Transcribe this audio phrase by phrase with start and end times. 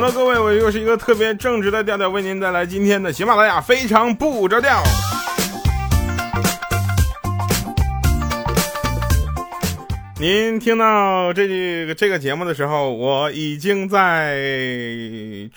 [0.00, 4.82] 好了，各位，我又是一个特别正直的调调，为您带来今天的喜马拉雅非常不着调。
[10.18, 14.38] 您听到这个这个节目的时候，我已经在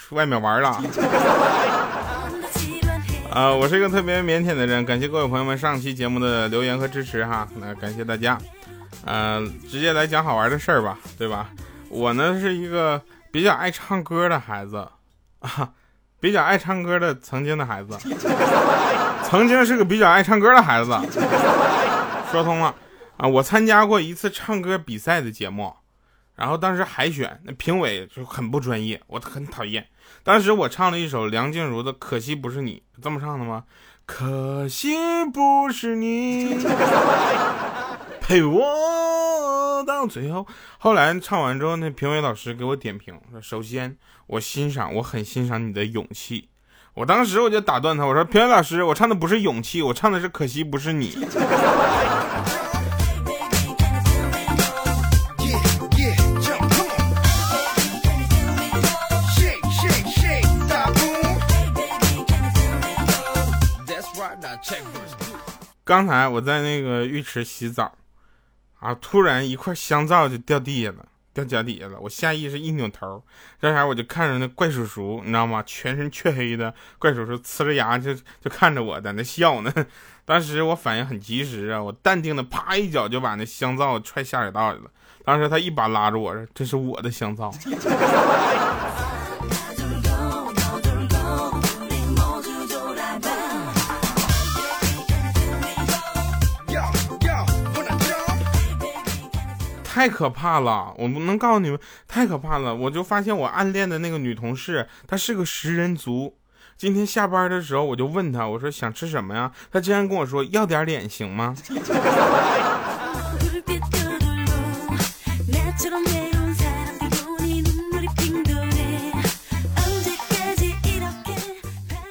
[0.09, 0.71] 外面玩了。
[3.32, 8.37] 啊，我是一个特别腼腆的人，感谢各位朋友们上期节目的留言和支持哈，那感谢大家。
[9.05, 9.41] 呃，
[9.71, 11.50] 直接来讲好玩的事儿吧，对吧？
[11.87, 13.01] 我呢是一个
[13.33, 14.87] 比较爱唱歌的孩子
[15.39, 15.71] 啊，
[16.19, 17.97] 比较爱唱歌的曾经的孩子，
[19.23, 20.92] 曾经是个比较爱唱歌的孩子，
[22.32, 22.75] 说通了。
[23.18, 25.73] 啊，我参加过一次唱歌比赛的节目，
[26.36, 29.87] 然后当时海选，那评委就很不专业，我很讨厌。
[30.21, 33.64] 当时我唱了一首梁静茹的《可惜不是你》，这么唱的吗？
[34.06, 34.95] 可惜
[35.34, 36.56] 不是你
[38.24, 40.48] 陪我到最后。
[40.80, 46.50] 后来唱完之后，那评委老师给我点评说：“首先，我欣赏，我很欣赏你的勇气。”
[46.96, 51.18] 我当时我就打断他，我说：“评委老师，我唱的不是勇气，我唱的是可惜不是你。”
[65.86, 67.92] 刚才我在那个浴池洗澡，
[68.84, 71.98] 啊，突然一块香皂就掉地下了，掉脚底下了。
[72.02, 73.23] 我下意识一扭头，
[73.62, 75.64] 这时我就看着那怪叔叔，你知道吗？
[75.66, 79.73] 全身黢黑的怪叔叔，呲着牙就就看着我在那笑呢。
[80.26, 84.92] 当时我反应很及时啊，我淡定的啪一脚就把那香皂踹下水道里了。
[85.23, 87.50] 当时他一把拉住我说：“这是我的香皂。
[99.93, 100.92] ”太可怕了！
[100.98, 102.73] 我不能告诉你们，太可怕了！
[102.73, 106.36] 我就发现我暗恋的那个女同事，她是个食人族。
[106.76, 109.52] 今天下班的时候，我就问她，我说想吃什么呀？
[109.71, 111.55] 她竟然跟我说要点脸行吗？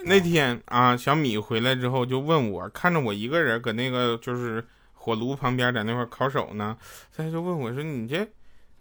[0.05, 4.65] 那天啊，小米回来之后就问我，看着我一个人搁那个就是。
[5.05, 6.77] 火炉旁边在那块烤手呢，
[7.17, 8.25] 他就问我说：“你这，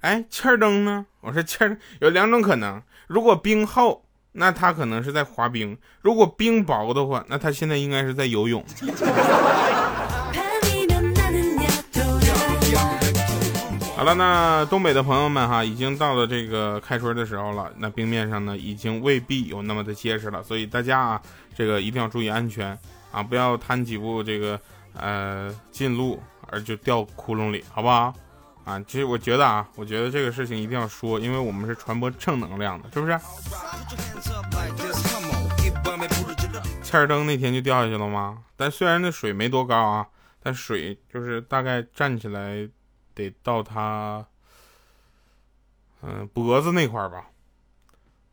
[0.02, 8.64] 哎，气儿灯呢？”我说：“气儿有两种可能，如果冰厚，那他可能是在滑冰；如果冰薄的话，那他现在应该是在游泳。
[13.98, 21.22] ”好了，那东北的朋友们哈，已经到了这个开春的时候了，那冰面上呢，已经未必有那么的结实了，所以大家啊，
[21.56, 22.78] 这个一定要注意安全
[23.12, 24.62] 啊，不要贪几步这个。
[24.94, 28.14] 呃，进路而就掉窟窿里，好不好？
[28.64, 33.20] 啊，其实我觉得啊，我觉得这个事情一定要说，因为我们是传播正能量的，是不是？
[36.84, 38.44] 切尔登那天就掉下去了吗？
[38.56, 40.08] 但虽然那水没多高啊，
[40.44, 42.70] 但水就是大概站起来
[43.16, 44.24] 得到他，
[46.04, 47.26] 嗯，脖子那块吧？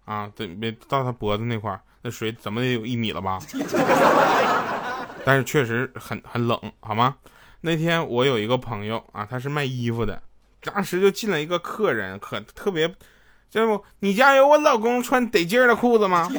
[0.04, 3.38] 啊，得没到他脖子那块，那水怎么得有一米了吧？
[5.28, 7.16] 但是确实很很冷，好吗？
[7.60, 10.22] 那天我有一个朋友啊，他是卖衣服的，
[10.62, 12.90] 当时就进了一个客人，可特别，
[13.50, 16.30] 这不，你家有我老公穿得劲儿的裤子吗？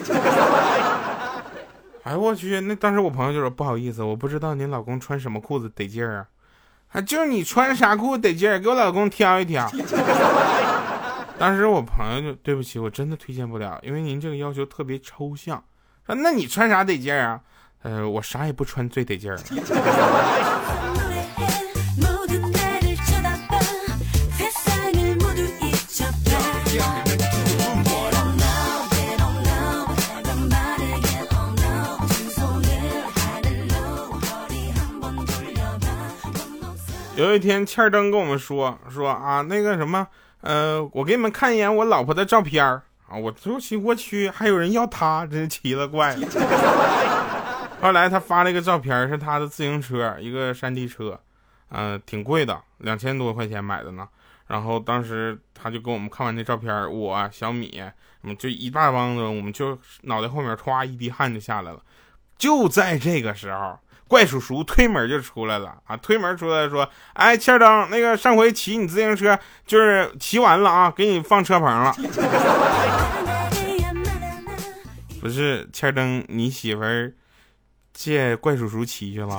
[2.02, 2.60] 哎我去！
[2.62, 6.26] 那当时我朋友就说不好意思，我不知道您老公穿什么裤子得劲儿啊，
[6.94, 9.70] 啊，就是你穿啥裤子得劲儿，给我老公挑一挑。
[11.38, 15.64] 当时我朋友就对不起，我真的推荐不了，因为您这个要求特别抽象。
[16.08, 17.40] 说那你穿啥得劲儿啊？
[17.82, 19.40] 呃，我啥也不穿最得劲儿。
[37.16, 40.08] 有一天，欠儿登跟我们说说啊，那个什么，
[40.40, 47.29] 呃，我给你们看一眼我老婆的照片儿啊，我说我去，还有人要她，真是奇了怪了。
[47.82, 51.20] 后来他发了一个照片，是他的自行车，一个山地车，
[51.70, 54.08] 嗯，挺贵的，两千多块钱买的呢。
[54.48, 57.82] 然后当时他就给我们看完那照片，我小米，
[58.22, 61.80] 我们就一大帮子，我们就脑袋后面歘一滴汗就下来了。
[62.38, 65.96] 就在这个时候，怪叔叔推门就出来了啊！
[65.98, 71.94] 推门出来说：“哎，千灯，那个上回骑你自行车，就是骑完了啊，给你放车棚了。
[75.22, 77.14] ”不是千灯，你媳妇儿。
[78.00, 79.38] 借怪叔叔骑去了。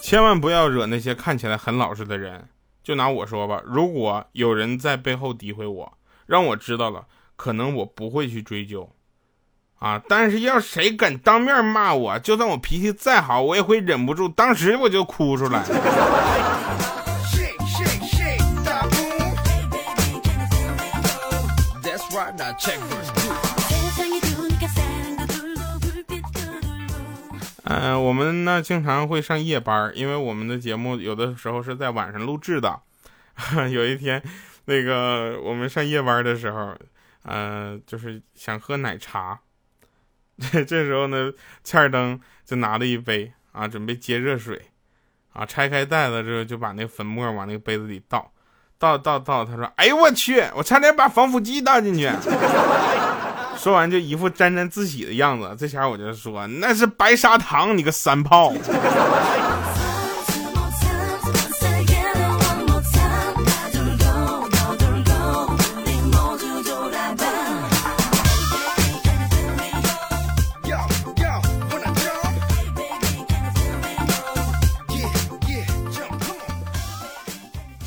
[0.00, 2.48] 千万不要惹那些看起来很老实的人。
[2.82, 7.06] 就拿我说吧如果有人在背后诋毁我让我知道了
[7.36, 8.90] 可能我不会去追究。
[9.80, 10.00] 啊！
[10.08, 15.64] 但是要谁敢当面骂我，就算我脾气再好，我也会忍不住，当时我就哭出来。
[27.64, 32.80] 嗯，我们呢经常会上夜班，因为我们的节目有的时候是在晚上录制的。
[33.72, 34.22] 有一天，
[34.66, 36.76] 那个我们上夜班的时候，
[37.22, 39.40] 呃，就是想喝奶茶。
[40.66, 41.30] 这时候呢，
[41.62, 44.60] 欠儿登就拿了一杯啊，准备接热水
[45.32, 48.32] 啊，拆开袋子之后就把那粉末往那个杯子里倒，
[48.78, 52.10] 倒倒倒，他说：“哎呦我去，我差点把防腐剂倒进去。
[53.56, 58.52] ”说完就一副沾沾自喜的样子，这下我就说那是白砂糖，你个三炮。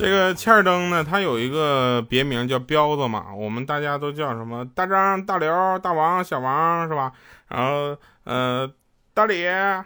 [0.03, 7.13] 这个欠儿灯呢，他有一个别名叫彪子嘛，我们大家都叫什么大张、大刘、大王、小王是吧？
[7.47, 7.95] 然后
[8.25, 8.69] 呃，
[9.13, 9.85] 大李啊，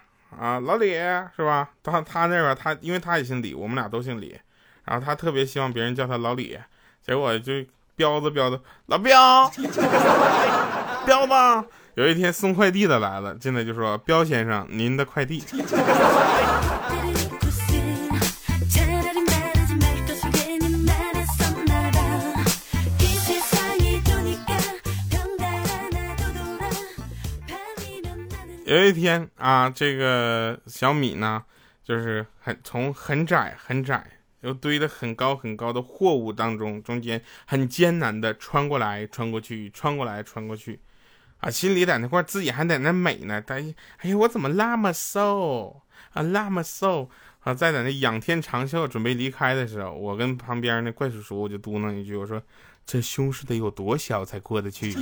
[0.65, 0.93] 老李
[1.35, 1.69] 是吧？
[1.83, 4.35] 他他那边他，因为他也姓李，我们俩都姓李，
[4.85, 6.57] 然后他特别希望别人叫他老李，
[7.05, 7.53] 结果就
[7.95, 9.51] 彪子彪子老彪，
[11.05, 11.67] 彪子。
[11.93, 15.43] 有一天送快递的来了，进来就说彪先生，您的快递。
[28.67, 31.41] 有一天啊，这个小米呢，
[31.85, 34.05] 就是很从很窄很窄
[34.41, 40.81] 又堆得很高很高的货物当中，中间很艰难的穿过来穿过去，穿过来穿过去，
[41.37, 45.81] 啊，心里在那块自己还在那美呢，哎哎呀，我怎么那么瘦
[46.11, 47.09] 啊，那么瘦
[47.39, 52.43] 啊，在在那仰天长啸准备离开的时候，我跟旁边那怪叔叔我就嘟囔一句，我说
[52.85, 54.93] 这胸是得有多小才过得去？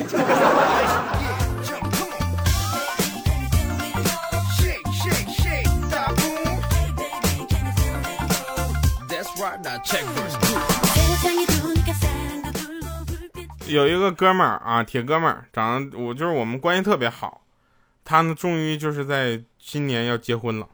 [13.68, 17.42] 有一个哥们儿啊，铁哥们儿，长得我就是我们关系特别好。
[18.04, 20.68] 他呢，终于就是在今年要结婚了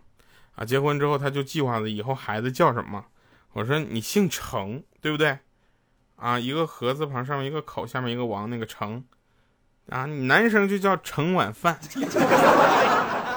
[0.56, 0.66] 啊！
[0.66, 3.06] 结婚之后，他就计划着以后孩子叫什么。
[3.54, 5.38] 我说你姓程，对不对？
[6.18, 9.04] 啊，一个禾字旁，上面一个口，下面一个王，那个程
[9.90, 11.80] 啊，你男生就叫盛碗饭，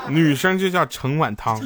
[0.09, 1.61] 女生就叫盛碗汤。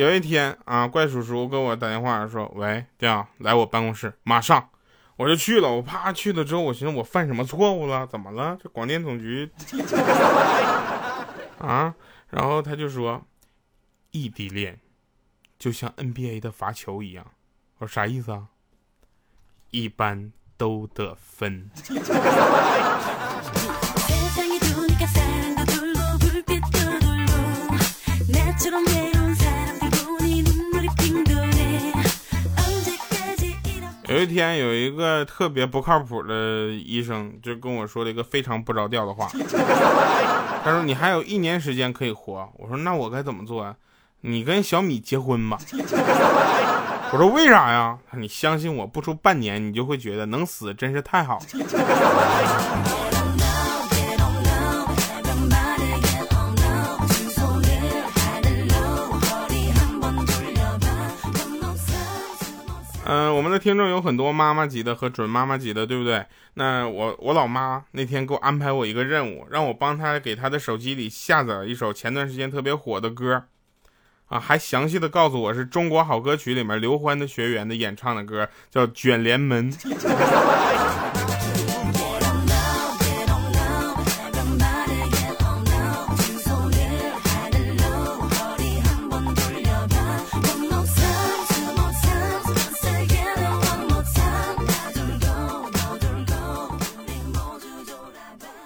[0.00, 4.70] 有一天啊，怪叔叔给我打电话说：“喂，丁，来我办公室，马上。”
[5.18, 5.70] 我就去了。
[5.70, 8.06] 我啪去了之后，我寻思我犯什么错误了？
[8.06, 8.56] 怎么了？
[8.64, 9.50] 这广电总局
[11.60, 11.94] 啊？
[12.30, 13.22] 然后他就说
[14.12, 14.80] ：“异地恋
[15.58, 17.26] 就像 NBA 的罚球一样。”
[17.76, 18.46] 我说啥意思啊？
[19.70, 21.70] 一般都得分。
[34.10, 39.28] 有一天，有一个特别不靠谱的医生就跟我说了一个非常不着调的话。
[40.64, 43.76] 他说：“你还有一年时间可以活。”我说：“那我该怎么做啊？
[44.22, 45.56] 你跟小米结婚吧。”
[47.12, 51.44] 我说：“为啥呀？”你相信我不出半年，你就会觉得能死真是太好了。
[63.40, 66.22] 我们的听众有很多妈妈级的和准妈妈级的，对不对？
[66.54, 73.44] 那我我老妈那天给我安排我一个任务，让我帮她给她的手机里下载一首前段时间特别火的歌，
[74.26, 79.72] 啊，还详细的告诉我是中国好歌曲里面刘欢的学员的演唱的歌，叫《卷帘门》。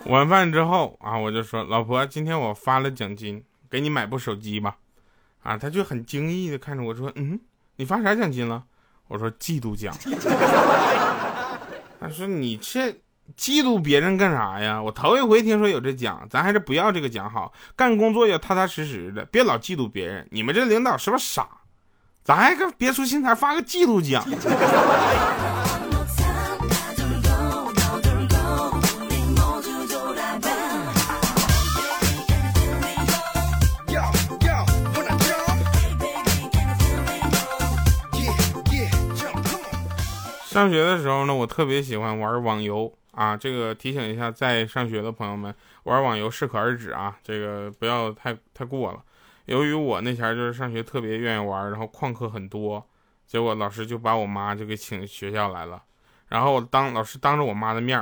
[0.06, 4.76] 晚饭之后啊，我就说老婆，今天我发了奖金，给你买部手机吧。
[5.42, 7.38] 啊，他就很惊异的看着我说，嗯，
[7.76, 8.62] 你发啥奖金了？
[9.08, 9.94] 我说嫉妒奖。
[12.00, 12.90] 他说你这
[13.37, 14.82] 嫉妒别人干啥呀？
[14.82, 17.52] 我头一回听说有这奖，咱还是不要这个奖好。
[17.75, 20.26] 干工作要踏踏实实的，别老嫉妒别人。
[20.30, 21.49] 你们这领导是不是傻？
[22.23, 24.23] 咱还个别出心裁发个嫉妒奖。
[40.54, 43.37] 上学的时候呢，我特别喜欢玩网游啊。
[43.37, 49.02] 这个提醒一下，在上学的朋友们，玩网游适可而止啊，这个不要太太过了。
[49.46, 52.87] 由于我那前就是上学特别愿意玩，然后旷课很多，
[53.26, 55.82] 结果老师就把我妈就给请学校来了。
[56.28, 58.00] 然后当老师当着我妈的面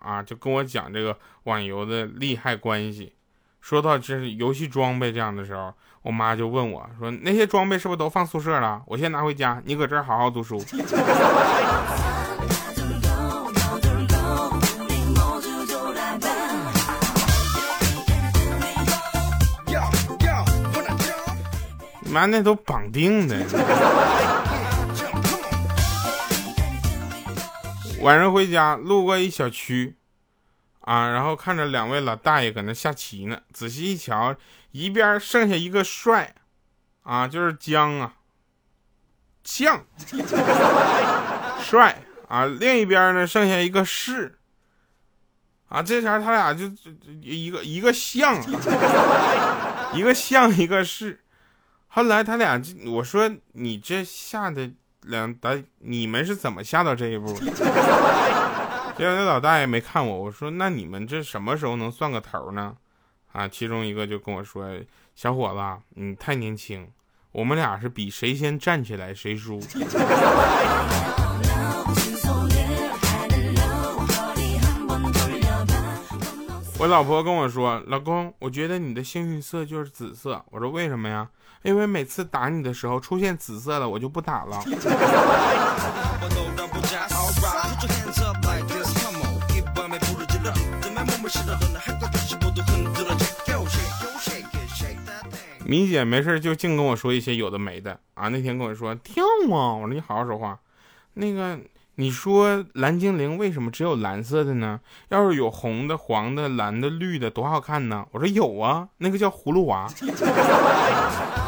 [0.00, 3.14] 啊，就跟我讲这个网游的利害关系。
[3.60, 8.82] 说到这是游戏装备这样的时候，我妈就问我说：“那些装备是不是都放宿舍了？
[8.86, 10.60] 我先拿回家，你搁这儿好好读书。”
[22.10, 23.36] 妈，那都绑定的。
[28.00, 29.96] 晚上回家，路过一小区。
[30.82, 34.34] 啊，然后看着两位老大爷搁那下棋呢，仔细一瞧，
[34.72, 36.34] 一边剩下一个帅，
[37.02, 38.14] 啊，就是江啊，
[39.44, 39.84] 将，
[41.60, 44.38] 帅啊，另一边呢剩下一个士，
[45.68, 46.64] 啊，这前他俩就
[47.20, 48.42] 一个一个像，
[49.94, 51.20] 一个像一个士，
[51.86, 54.68] 后来他俩就我说你这下的
[55.02, 57.38] 两打，你们是怎么下到这一步？
[59.02, 62.72] 结果那老大爷没看我，我说那你们这什么时候能算个头呢？
[63.32, 64.64] 啊，其中一个就跟我说
[65.16, 66.88] ：“小伙子，你太年轻，
[67.32, 69.58] 我们俩是比谁先站起来谁输。
[76.78, 81.28] ”我老婆跟我说：“老公，我觉得你的幸运色就是紫色。”我说：“为什么呀？”
[81.62, 84.62] 因为每次打你的时候出现紫色的，我就不打了。
[95.72, 98.28] 米姐没事就净跟我说一些有的没的啊！
[98.28, 100.60] 那天跟我说跳啊，我说你好好说话。
[101.14, 101.58] 那个
[101.94, 104.80] 你说蓝精灵为什么只有蓝色的呢？
[105.08, 108.06] 要是有红的、黄的、蓝的、绿的，多好看呢！
[108.12, 109.88] 我说有啊，那个叫葫芦娃。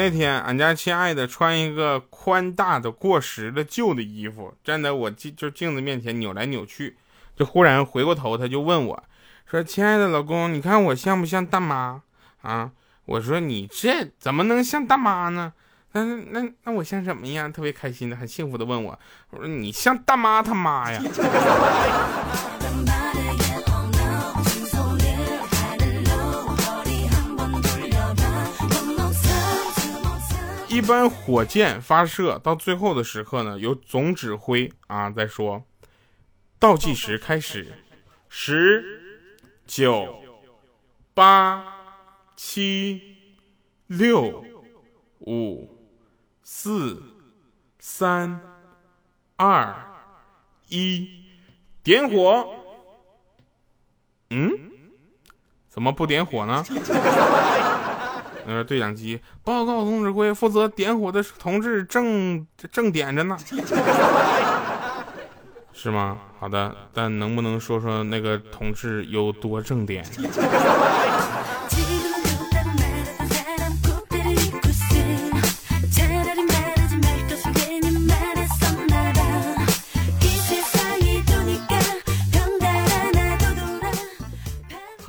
[0.00, 6.96] 那天俺家亲爱的穿一个宽大的过时的旧的衣服，站在我镜就镜子面前扭来扭去，
[7.36, 9.04] 就忽然回过头，他就问我，
[9.44, 12.00] 说：“亲爱的老公，你看我像不像大妈
[12.40, 12.70] 啊？”
[13.04, 15.52] 我说：“你这怎么能像大妈呢？
[15.92, 21.02] 那那那我像什么样？”特别开心的、很幸福的问我，我说：“你像大妈他妈呀。
[30.80, 35.62] ”一般火箭发射到最后的时刻呢，由总指挥啊在说，
[36.58, 37.70] 倒计时开始，
[38.30, 38.82] 十、
[39.66, 40.22] 九、
[41.12, 41.62] 八、
[42.34, 43.14] 七、
[43.88, 44.42] 六、
[45.18, 45.78] 五、
[46.42, 47.02] 四、
[47.78, 48.40] 三、
[49.36, 49.76] 二、
[50.68, 51.26] 一，
[51.82, 52.54] 点火。
[54.30, 54.58] 嗯，
[55.68, 56.64] 怎么不点火呢？
[58.50, 63.38] 呃，对讲机报告总指挥，负责点火的同志正正点着呢，
[65.72, 66.18] 是吗？
[66.40, 70.04] 好的，但能不能说说那个同志有多正点？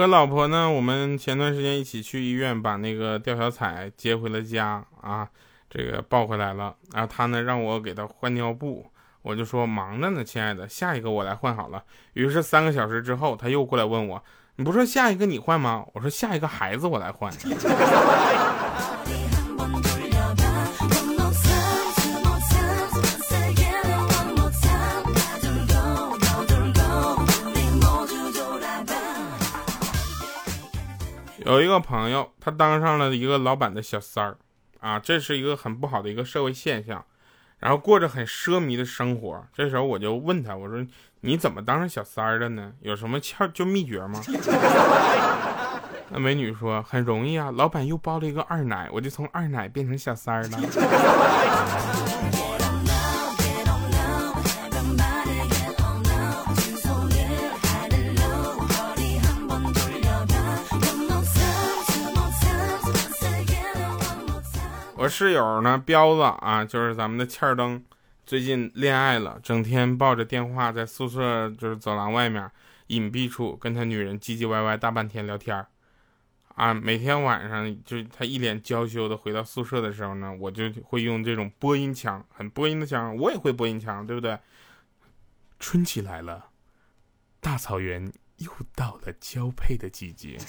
[0.02, 5.30] 和老婆呢，我们前段时间一起去医院把那个吊小彩接回了家啊，
[5.70, 6.76] 这个抱回来了。
[6.92, 8.84] 然后他呢让我给他换尿布，
[9.22, 11.84] 我就说忙着呢，亲爱的，下一个我来换好了。
[12.14, 14.24] 于是三个小时之后，他又过来问我，
[14.56, 15.86] 你不说下一个你换吗？
[15.94, 17.32] 我说下一个孩子我来换。
[31.46, 34.38] 有一个朋友，他当上了一个老板的小三儿，
[34.80, 37.04] 啊，这是一个很不好的一个社会现象。
[37.60, 39.46] 然后过着很奢靡的生活。
[39.54, 40.84] 这时候我就问他，我说
[41.22, 42.74] 你怎么当上小三儿的呢？
[42.82, 44.22] 有什么窍就秘诀吗？
[46.10, 50.60] 那美女说很容易啊，老板又包了一个二奶，我就从二奶变成小三儿了。
[65.02, 67.84] 我室友呢，彪子啊，就是咱们的欠儿灯，
[68.24, 72.48] 最近恋爱了，整天抱着电话在宿舍就是走廊外面
[72.86, 75.66] 隐蔽处跟他女人唧唧歪歪大半天聊天
[76.54, 84.38] 啊，每天晚上就他一脸娇羞的回到宿舍的时候呢，我就会用这种播音腔，很播音的腔，我也会播音腔，对不对？
[85.60, 86.50] 春季来了，
[87.40, 90.38] 大草原又到了交配的季节。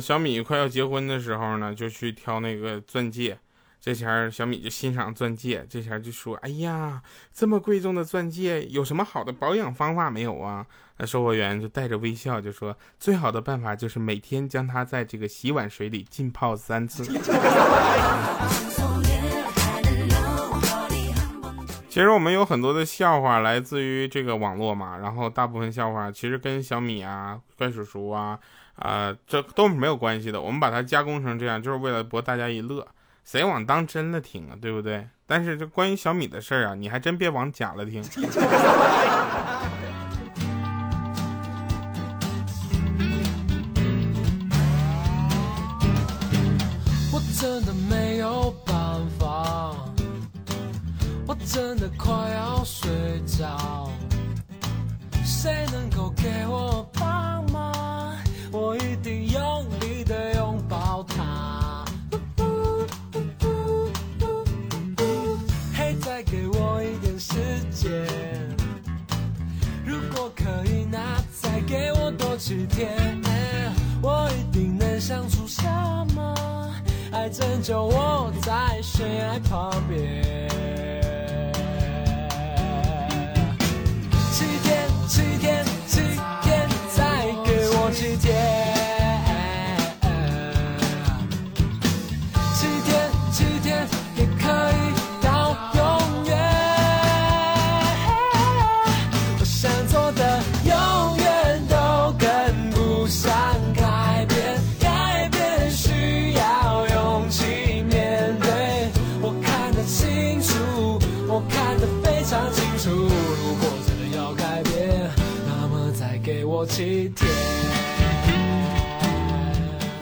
[0.00, 3.38] 小米快要结婚的时候呢，就去挑那个钻戒。
[3.80, 7.00] 这前儿小米就欣赏钻戒，这前儿就说：“哎呀，
[7.32, 10.66] 这么贵重的钻戒，有什么好的保养方法没有啊？”
[10.98, 17.04] 那售货员就带着微笑就说：“最好的办法就是每天将它在这个洗碗水里浸泡三次。
[21.88, 28.38] ”其实我们有很多的笑话来自于这个网络嘛，然后大部分笑话其实跟小米啊、怪叔叔啊、
[28.78, 30.40] 啊这都是没有关系的。
[30.40, 32.86] 我们把它加工成这样，就是为了博大家一乐。
[33.24, 35.06] 谁往当真了听啊，对不对？
[35.26, 38.02] 但是这关于小米的事儿啊，你还真别往假了听。
[47.12, 48.74] 我真的没有办
[49.18, 49.74] 法。
[51.26, 52.90] 我真的快要睡
[53.26, 53.90] 着，
[55.22, 56.87] 谁能够给我
[77.68, 80.57] 就我在悬崖旁边。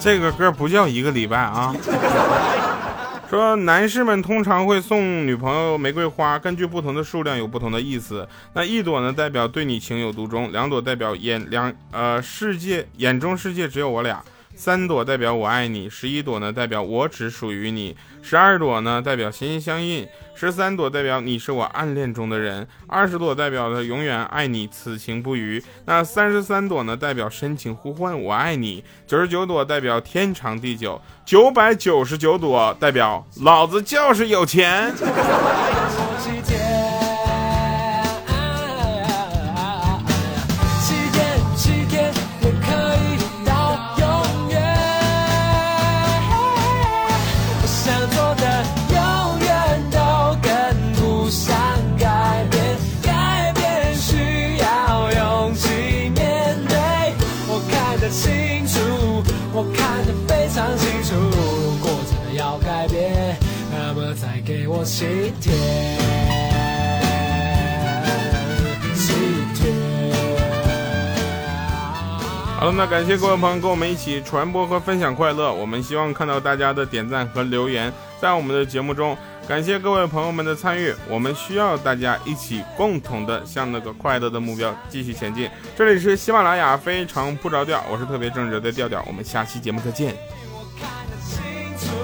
[0.06, 1.74] 这个歌不叫一个礼拜啊。
[3.28, 8.24] 说男士们通常会送女朋友玫瑰花，根据不同的数量有不同的意思。
[8.52, 14.22] 那一朵呢，代表对你情有独钟；两朵代表眼两呃世界眼中世界只有我俩。
[14.56, 25.62] 三朵代表我爱你，十一朵呢代表我只属于你，十二朵呢代表心心相印，十三朵代表你是我暗恋中的人，二十朵代表的永远爱你，此情不渝。
[25.84, 34.90] 那三十三朵呢代表深情呼唤我爱你，九十九朵代表天长地久，九百九十九朵代表老子就是有钱。
[64.84, 65.54] 七天，
[68.94, 69.12] 七
[69.54, 69.74] 天。
[72.56, 75.52] 好了，那感谢各位朋友跟我们一起传播和分享快乐。
[75.52, 79.16] 我们希望看到大家的点赞和留言，在我们的节目中。
[79.48, 85.48] 感谢各位朋友们的参与，我们需要大家一起共同的向那个快乐的目标继续前进。
[85.76, 89.04] 这里是喜马拉雅非常不着调，我是特别正直的调调。
[89.06, 90.16] 我们下期节目再见。
[90.52, 91.38] 我看得清
[91.78, 91.94] 楚，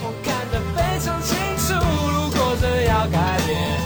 [0.00, 3.85] 我看得非常清楚，如果真要改变，